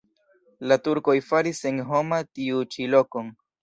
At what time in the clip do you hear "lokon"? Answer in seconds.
2.99-3.35